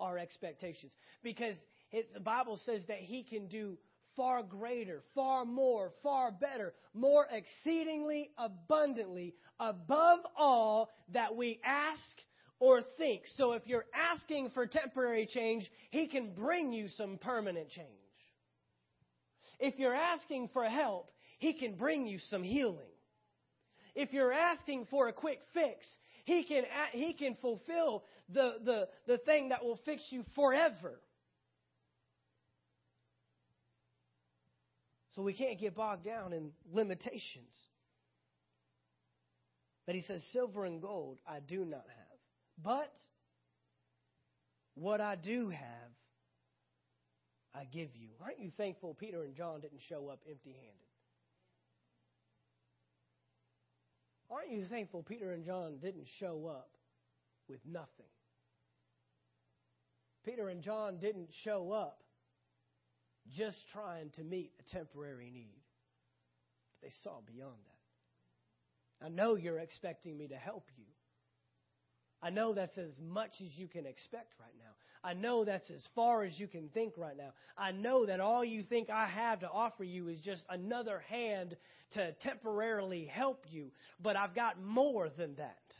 [0.00, 0.92] our expectations.
[1.22, 1.56] Because
[1.92, 3.78] the Bible says that He can do
[4.16, 12.00] far greater, far more, far better, more exceedingly abundantly above all that we ask
[12.58, 13.22] or think.
[13.36, 17.88] So if you're asking for temporary change, He can bring you some permanent change.
[19.58, 22.86] If you're asking for help, He can bring you some healing.
[23.94, 25.86] If you're asking for a quick fix,
[26.24, 31.00] He can, he can fulfill the, the, the thing that will fix you forever.
[35.14, 37.54] So we can't get bogged down in limitations.
[39.86, 42.18] But he says, Silver and gold I do not have.
[42.62, 42.92] But
[44.74, 45.90] what I do have,
[47.54, 48.10] I give you.
[48.24, 50.82] Aren't you thankful Peter and John didn't show up empty handed?
[54.30, 56.70] Aren't you thankful Peter and John didn't show up
[57.48, 58.06] with nothing?
[60.24, 62.01] Peter and John didn't show up
[63.30, 65.62] just trying to meet a temporary need.
[66.80, 67.56] But they saw beyond
[69.00, 69.06] that.
[69.06, 70.84] I know you're expecting me to help you.
[72.22, 74.70] I know that's as much as you can expect right now.
[75.04, 77.32] I know that's as far as you can think right now.
[77.58, 81.56] I know that all you think I have to offer you is just another hand
[81.94, 85.74] to temporarily help you, but I've got more than that.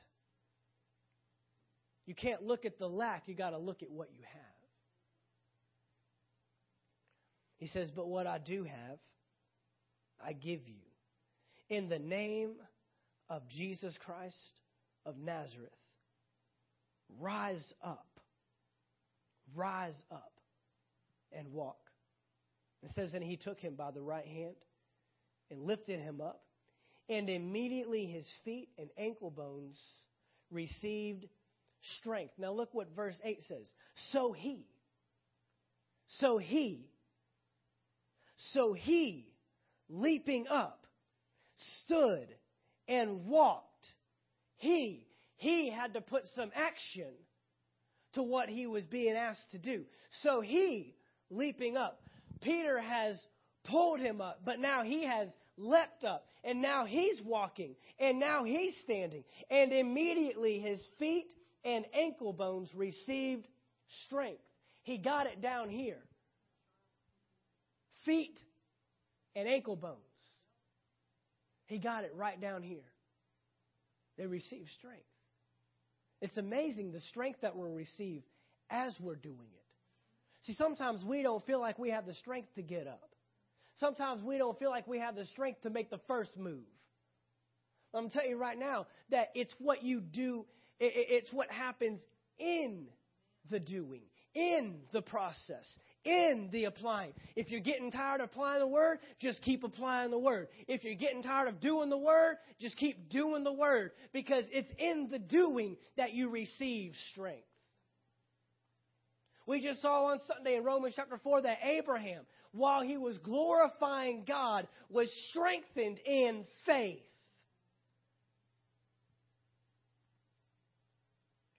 [2.07, 4.42] You can't look at the lack, you got to look at what you have.
[7.63, 8.99] He says, But what I do have,
[10.21, 10.83] I give you.
[11.71, 12.55] In the name
[13.31, 14.35] of Jesus Christ
[15.07, 15.71] of Nazareth,
[17.21, 18.09] rise up.
[19.55, 20.33] Rise up
[21.31, 21.79] and walk.
[22.83, 24.57] It says, And he took him by the right hand
[25.49, 26.43] and lifted him up,
[27.09, 29.79] and immediately his feet and ankle bones
[30.51, 31.27] received
[32.01, 32.33] strength.
[32.39, 33.71] Now look what verse 8 says.
[34.11, 34.67] So he,
[36.19, 36.89] so he,
[38.53, 39.33] so he,
[39.89, 40.87] leaping up,
[41.85, 42.29] stood
[42.89, 43.87] and walked.
[44.57, 47.13] He, he had to put some action
[48.15, 49.85] to what he was being asked to do.
[50.23, 50.95] So he,
[51.31, 52.01] leaping up,
[52.41, 53.19] Peter has
[53.65, 58.45] pulled him up, but now he has leapt up, and now he's walking, and now
[58.45, 61.33] he's standing, and immediately his feet
[61.65, 63.47] and ankle bones received
[64.07, 64.43] strength.
[64.83, 66.03] He got it down here
[68.05, 68.39] feet
[69.35, 69.99] and ankle bones.
[71.67, 72.85] He got it right down here.
[74.19, 75.05] They receive strength.
[76.21, 78.23] It's amazing the strength that we'll receive
[78.71, 80.47] as we're doing it.
[80.47, 83.11] See, sometimes we don't feel like we have the strength to get up.
[83.79, 86.65] Sometimes we don't feel like we have the strength to make the first move.
[87.95, 90.45] I'm telling you right now that it's what you do,
[90.79, 92.01] it's what happens
[92.39, 92.87] in
[93.51, 94.03] the doing,
[94.35, 95.67] in the process,
[96.05, 97.13] in the applying.
[97.37, 100.49] If you're getting tired of applying the word, just keep applying the word.
[100.69, 104.71] If you're getting tired of doing the word, just keep doing the word because it's
[104.79, 107.47] in the doing that you receive strength.
[109.47, 114.25] We just saw on Sunday in Romans chapter 4 that Abraham, while he was glorifying
[114.27, 117.03] God, was strengthened in faith.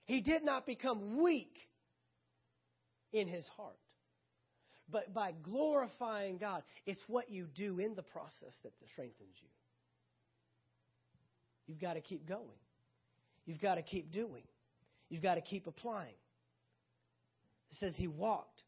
[0.06, 1.56] He did not become weak
[3.14, 3.78] in his heart
[4.90, 6.62] but by glorifying God.
[6.86, 9.48] It's what you do in the process that strengthens you.
[11.66, 12.60] You've got to keep going.
[13.46, 14.42] You've got to keep doing.
[15.08, 16.14] You've got to keep applying.
[17.70, 18.62] It says he walked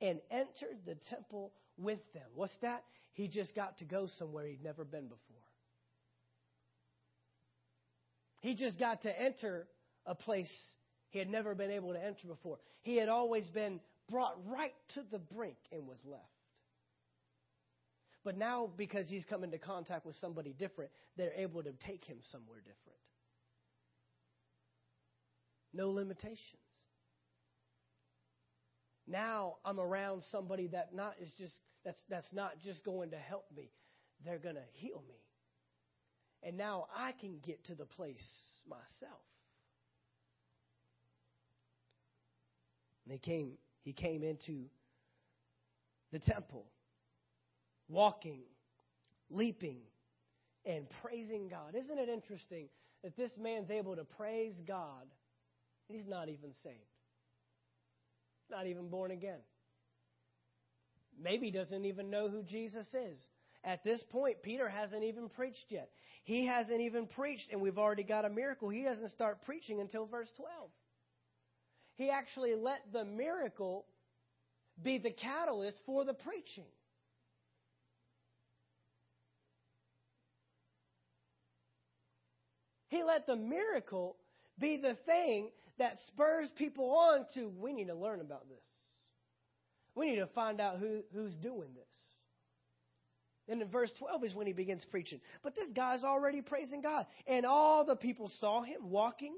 [0.00, 2.24] and entered the temple with them.
[2.34, 2.82] What's that?
[3.12, 5.18] He just got to go somewhere he'd never been before.
[8.40, 9.68] He just got to enter
[10.04, 10.50] a place
[11.12, 12.58] he had never been able to enter before.
[12.80, 16.24] He had always been brought right to the brink and was left.
[18.24, 22.16] But now, because he's come into contact with somebody different, they're able to take him
[22.30, 22.98] somewhere different.
[25.74, 26.38] No limitations.
[29.06, 31.52] Now I'm around somebody that not is just
[31.84, 33.70] that's that's not just going to help me.
[34.24, 35.16] They're going to heal me.
[36.42, 38.24] And now I can get to the place
[38.68, 39.20] myself.
[43.08, 44.66] He came he came into
[46.12, 46.66] the temple
[47.88, 48.40] walking,
[49.30, 49.80] leaping,
[50.64, 51.74] and praising God.
[51.74, 52.68] Isn't it interesting
[53.02, 55.06] that this man's able to praise God?
[55.88, 56.76] He's not even saved,
[58.50, 59.40] not even born again.
[61.20, 63.18] Maybe doesn't even know who Jesus is.
[63.64, 65.90] At this point, Peter hasn't even preached yet.
[66.24, 68.68] He hasn't even preached, and we've already got a miracle.
[68.70, 70.70] He doesn't start preaching until verse 12.
[71.96, 73.84] He actually let the miracle
[74.82, 76.64] be the catalyst for the preaching.
[82.88, 84.16] He let the miracle
[84.58, 88.64] be the thing that spurs people on to, we need to learn about this.
[89.94, 91.94] We need to find out who, who's doing this.
[93.48, 95.20] And in verse 12 is when he begins preaching.
[95.42, 97.06] But this guy's already praising God.
[97.26, 99.36] And all the people saw him walking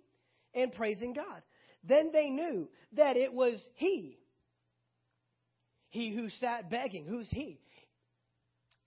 [0.53, 1.43] and praising God.
[1.87, 4.19] Then they knew that it was he.
[5.91, 7.05] He who sat begging.
[7.07, 7.61] Who's he?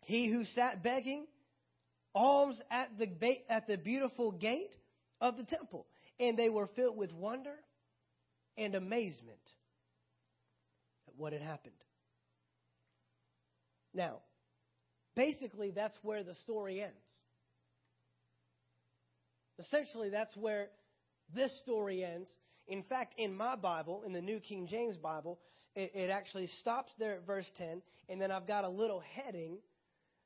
[0.02, 1.26] He who sat begging
[2.14, 3.08] alms at the,
[3.50, 4.74] at the beautiful gate
[5.22, 5.86] of the temple.
[6.20, 7.56] And they were filled with wonder
[8.58, 9.38] and amazement
[11.08, 11.76] at what had happened.
[13.94, 14.18] Now,
[15.16, 16.96] basically, that's where the story ends.
[19.60, 20.68] Essentially, that's where
[21.36, 22.30] this story ends.
[22.68, 25.40] In fact, in my Bible, in the New King James Bible,
[25.76, 29.58] it, it actually stops there at verse 10, and then I've got a little heading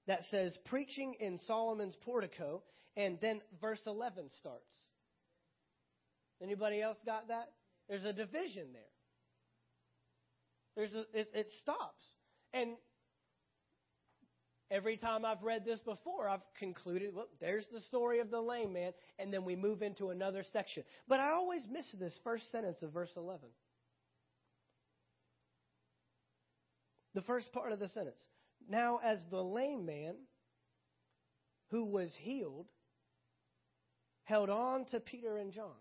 [0.08, 2.64] that says preaching in Solomon's portico,
[2.98, 4.66] and then verse 11 starts.
[6.42, 7.52] Anybody else got that?
[7.88, 8.82] There's a division there.
[10.76, 12.06] There's a, it, it stops.
[12.54, 12.72] And
[14.72, 18.74] every time I've read this before, I've concluded, well, there's the story of the lame
[18.74, 20.84] man, and then we move into another section.
[21.08, 23.42] But I always miss this first sentence of verse 11.
[27.14, 28.20] The first part of the sentence.
[28.70, 30.16] Now, as the lame man
[31.70, 32.68] who was healed
[34.24, 35.72] held on to Peter and John.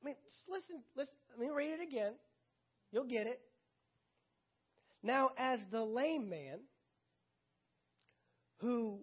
[0.00, 0.14] I mean,
[0.48, 2.12] listen, listen, let me read it again.
[2.92, 3.40] You'll get it.
[5.02, 6.60] Now, as the lame man
[8.60, 9.00] who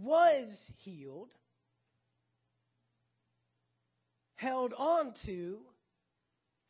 [0.00, 0.48] was
[0.78, 1.30] healed
[4.36, 5.58] held on to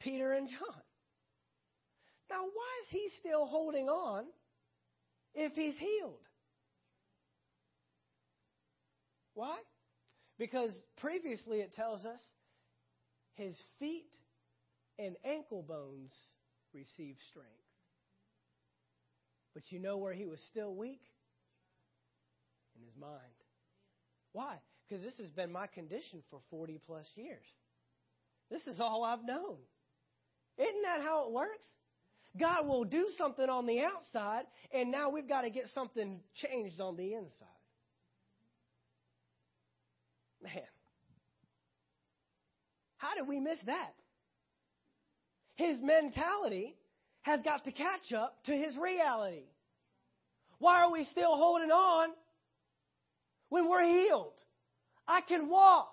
[0.00, 0.82] Peter and John.
[2.28, 4.24] Now, why is he still holding on
[5.34, 6.26] if he's healed?
[9.34, 9.56] Why?
[10.38, 12.20] Because previously it tells us
[13.34, 14.10] his feet
[14.98, 16.12] and ankle bones
[16.74, 17.50] received strength.
[19.54, 21.02] But you know where he was still weak?
[22.76, 23.20] In his mind.
[24.32, 24.56] Why?
[24.88, 27.46] Because this has been my condition for 40 plus years.
[28.50, 29.56] This is all I've known.
[30.58, 31.64] Isn't that how it works?
[32.38, 36.80] God will do something on the outside, and now we've got to get something changed
[36.80, 37.48] on the inside.
[40.42, 40.62] Man.
[42.98, 43.94] How did we miss that?
[45.60, 46.74] His mentality
[47.20, 49.44] has got to catch up to his reality.
[50.58, 52.08] Why are we still holding on
[53.50, 54.32] when we're healed?
[55.06, 55.92] I can walk.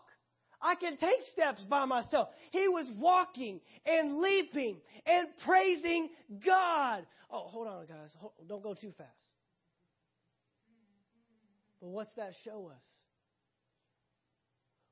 [0.62, 2.30] I can take steps by myself.
[2.52, 6.10] He was walking and leaping and praising
[6.46, 7.06] God.
[7.30, 8.10] Oh, hold on, guys.
[8.20, 9.10] Hold, don't go too fast.
[11.82, 12.82] But what's that show us?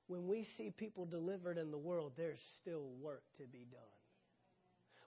[0.08, 4.05] When we see people delivered in the world, there's still work to be done.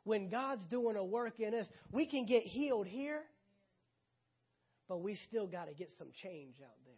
[0.04, 3.22] When God's doing a work in us, we can get healed here,
[4.88, 6.94] but we still got to get some change out there.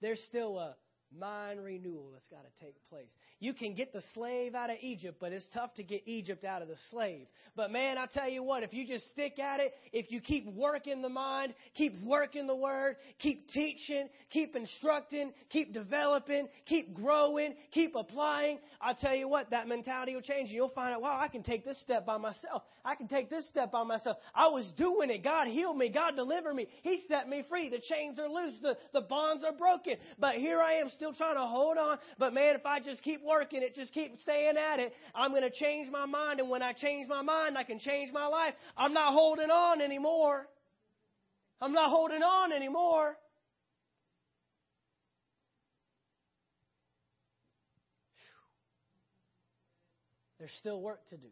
[0.00, 0.76] There's still a
[1.16, 3.08] mind renewal that's got to take place.
[3.40, 6.60] You can get the slave out of Egypt, but it's tough to get Egypt out
[6.60, 7.26] of the slave.
[7.54, 10.46] But man, I tell you what, if you just stick at it, if you keep
[10.54, 17.54] working the mind, keep working the word, keep teaching, keep instructing, keep developing, keep growing,
[17.70, 20.50] keep applying, I tell you what, that mentality will change.
[20.50, 22.62] You'll find out, wow, I can take this step by myself.
[22.84, 24.16] I can take this step by myself.
[24.34, 25.22] I was doing it.
[25.22, 25.90] God healed me.
[25.90, 26.66] God delivered me.
[26.82, 27.70] He set me free.
[27.70, 28.54] The chains are loose.
[28.62, 29.96] The, the bonds are broken.
[30.18, 31.98] But here I am still trying to hold on.
[32.18, 35.42] But man, if I just keep working it, just keep staying at it, I'm going
[35.42, 36.40] to change my mind.
[36.40, 38.54] And when I change my mind, I can change my life.
[38.76, 40.46] I'm not holding on anymore.
[41.60, 43.16] I'm not holding on anymore.
[50.38, 51.28] There's still work to do.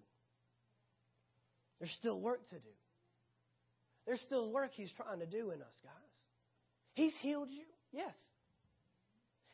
[1.78, 2.74] There's still work to do.
[4.06, 5.92] There's still work He's trying to do in us, guys.
[6.94, 7.64] He's healed you.
[7.92, 8.14] Yes.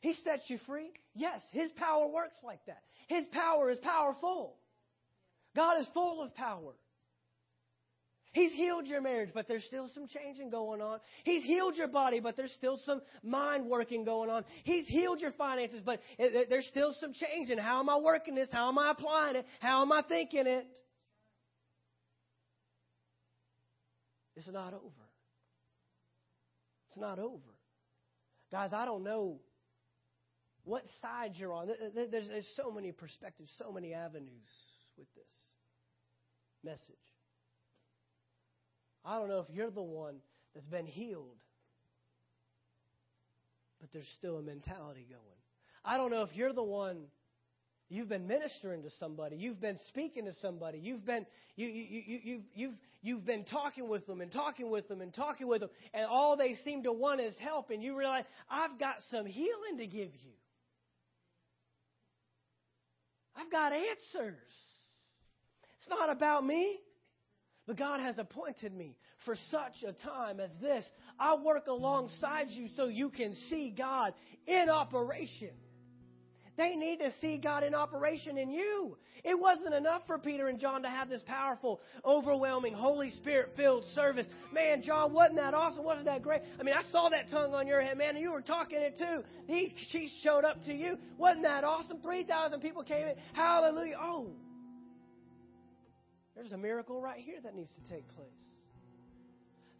[0.02, 0.90] He sets you free.
[1.14, 1.40] Yes.
[1.52, 2.82] His power works like that.
[3.08, 4.56] His power is powerful.
[5.56, 6.72] God is full of power.
[8.32, 10.98] He's healed your marriage, but there's still some changing going on.
[11.22, 14.44] He's healed your body, but there's still some mind working going on.
[14.64, 17.58] He's healed your finances, but there's still some changing.
[17.58, 18.48] How am I working this?
[18.50, 19.46] How am I applying it?
[19.60, 20.66] How am I thinking it?
[24.34, 24.86] It's not over.
[26.88, 27.38] It's not over.
[28.50, 29.40] Guys, I don't know
[30.64, 31.68] what side you're on.
[31.94, 34.30] There's, there's so many perspectives, so many avenues
[34.96, 35.24] with this
[36.64, 36.96] message.
[39.04, 40.16] I don't know if you're the one
[40.54, 41.36] that's been healed,
[43.80, 45.22] but there's still a mentality going.
[45.84, 46.98] I don't know if you're the one
[47.88, 52.20] you've been ministering to somebody, you've been speaking to somebody, you've been you you you
[52.22, 55.70] you've you've you've been talking with them and talking with them and talking with them,
[55.92, 59.78] and all they seem to want is help, and you realize I've got some healing
[59.78, 60.32] to give you.
[63.36, 64.36] I've got answers.
[65.76, 66.78] It's not about me.
[67.66, 70.84] But God has appointed me for such a time as this.
[71.18, 74.14] I work alongside you so you can see God
[74.46, 75.50] in operation.
[76.62, 78.96] They need to see God in operation in you.
[79.24, 83.84] It wasn't enough for Peter and John to have this powerful, overwhelming, Holy Spirit filled
[83.96, 84.28] service.
[84.52, 85.82] Man, John, wasn't that awesome?
[85.82, 86.42] Wasn't that great?
[86.60, 88.96] I mean, I saw that tongue on your head, man, and you were talking it
[88.96, 89.24] too.
[89.48, 90.98] He, she showed up to you.
[91.18, 92.00] Wasn't that awesome?
[92.00, 93.14] 3,000 people came in.
[93.32, 93.96] Hallelujah.
[94.00, 94.30] Oh,
[96.36, 98.28] there's a miracle right here that needs to take place.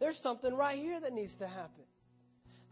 [0.01, 1.85] There's something right here that needs to happen.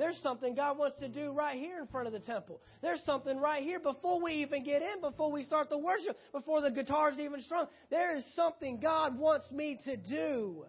[0.02, 2.60] There's something God wants to do right here in front of the temple.
[2.82, 6.60] There's something right here before we even get in, before we start the worship, before
[6.60, 7.68] the guitar's even strung.
[7.92, 10.66] There is something God wants me to do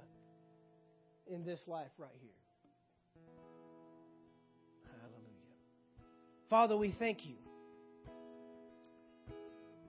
[1.27, 2.31] in this life right here.
[5.01, 5.25] Hallelujah.
[6.51, 7.37] Father, we thank you.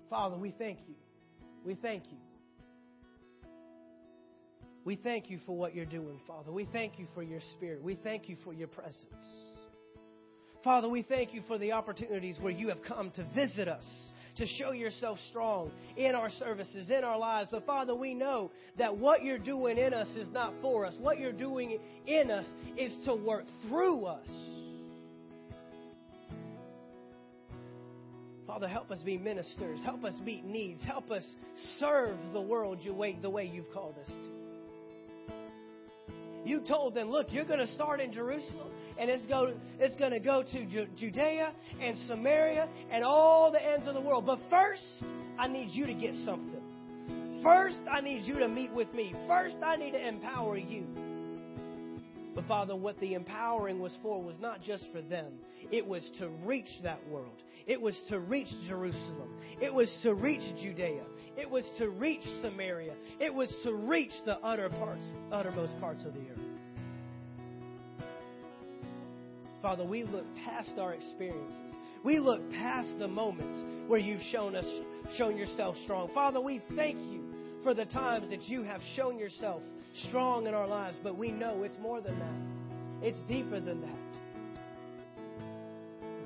[0.09, 0.95] Father, we thank you.
[1.65, 2.17] We thank you.
[4.85, 6.51] We thank you for what you're doing, Father.
[6.51, 7.81] We thank you for your spirit.
[7.81, 9.05] We thank you for your presence.
[10.63, 13.85] Father, we thank you for the opportunities where you have come to visit us,
[14.37, 17.49] to show yourself strong in our services, in our lives.
[17.51, 20.95] But Father, we know that what you're doing in us is not for us.
[20.99, 22.45] What you're doing in us
[22.77, 24.27] is to work through us.
[28.45, 29.79] Father, help us be ministers.
[29.83, 30.83] Help us meet needs.
[30.83, 31.25] Help us
[31.79, 34.42] serve the world the way you've called us to.
[36.45, 40.11] You told them, look, you're going to start in Jerusalem and it's, go, it's going
[40.11, 44.25] to go to Ju- Judea and Samaria and all the ends of the world.
[44.25, 44.83] But first,
[45.37, 47.41] I need you to get something.
[47.43, 49.13] First, I need you to meet with me.
[49.27, 50.85] First, I need to empower you.
[52.35, 55.33] But Father, what the empowering was for was not just for them,
[55.71, 57.43] it was to reach that world.
[57.67, 59.32] It was to reach Jerusalem.
[59.61, 61.03] It was to reach Judea.
[61.37, 62.93] It was to reach Samaria.
[63.19, 66.39] It was to reach the utter parts, uttermost parts of the earth.
[69.61, 71.75] Father, we look past our experiences.
[72.03, 74.65] We look past the moments where you've shown us,
[75.17, 76.09] shown yourself strong.
[76.13, 77.23] Father, we thank you
[77.63, 79.61] for the times that you have shown yourself
[80.09, 83.07] strong in our lives, but we know it's more than that.
[83.07, 84.12] It's deeper than that.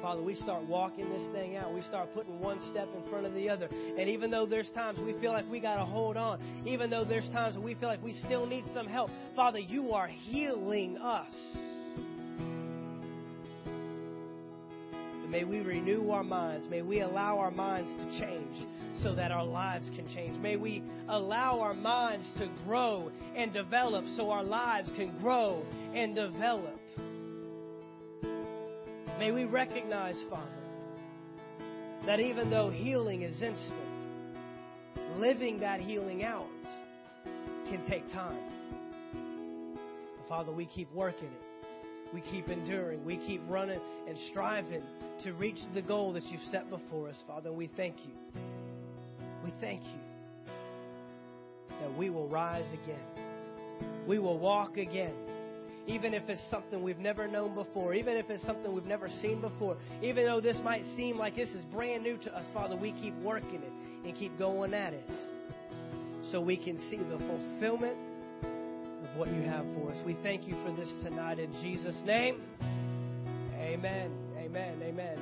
[0.08, 1.74] Father, we start walking this thing out.
[1.74, 3.68] We start putting one step in front of the other.
[4.00, 7.04] And even though there's times we feel like we got to hold on, even though
[7.04, 11.30] there's times we feel like we still need some help, Father, you are healing us.
[15.28, 16.70] May we renew our minds.
[16.70, 18.66] May we allow our minds to change
[19.04, 20.38] so that our lives can change.
[20.38, 26.16] May we allow our minds to grow and develop so our lives can grow and
[26.16, 26.80] develop.
[29.20, 30.46] May we recognize, Father,
[32.06, 33.74] that even though healing is instant,
[35.18, 36.46] living that healing out
[37.68, 38.40] can take time.
[40.30, 41.76] Father, we keep working it.
[42.14, 43.04] We keep enduring.
[43.04, 44.84] We keep running and striving
[45.24, 47.50] to reach the goal that you've set before us, Father.
[47.50, 48.14] And we thank you.
[49.44, 50.52] We thank you
[51.82, 53.26] that we will rise again.
[54.08, 55.14] We will walk again
[55.88, 59.40] even if it's something we've never known before, even if it's something we've never seen
[59.40, 62.92] before, even though this might seem like this is brand new to us, Father, we
[62.92, 63.72] keep working it
[64.06, 65.10] and keep going at it
[66.32, 67.98] so we can see the fulfillment
[68.44, 69.98] of what you have for us.
[70.06, 72.42] We thank you for this tonight in Jesus' name.
[73.56, 74.12] Amen.
[74.38, 74.82] Amen.
[74.84, 75.18] Amen.